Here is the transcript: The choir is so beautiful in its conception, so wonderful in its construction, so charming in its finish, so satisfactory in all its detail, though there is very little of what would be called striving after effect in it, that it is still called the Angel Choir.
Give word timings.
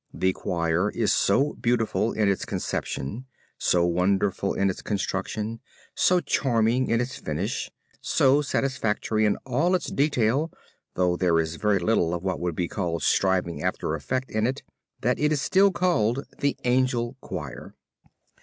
The 0.15 0.33
choir 0.33 0.89
is 0.89 1.13
so 1.13 1.53
beautiful 1.53 2.11
in 2.11 2.27
its 2.27 2.43
conception, 2.43 3.27
so 3.59 3.85
wonderful 3.85 4.55
in 4.55 4.67
its 4.71 4.81
construction, 4.81 5.59
so 5.93 6.19
charming 6.19 6.87
in 6.87 6.99
its 6.99 7.17
finish, 7.17 7.69
so 8.01 8.41
satisfactory 8.41 9.25
in 9.25 9.37
all 9.45 9.75
its 9.75 9.91
detail, 9.91 10.51
though 10.95 11.17
there 11.17 11.39
is 11.39 11.57
very 11.57 11.77
little 11.77 12.15
of 12.15 12.23
what 12.23 12.39
would 12.39 12.55
be 12.55 12.67
called 12.67 13.03
striving 13.03 13.61
after 13.61 13.93
effect 13.93 14.31
in 14.31 14.47
it, 14.47 14.63
that 15.01 15.19
it 15.19 15.31
is 15.31 15.39
still 15.39 15.71
called 15.71 16.25
the 16.39 16.57
Angel 16.63 17.15
Choir. 17.21 17.75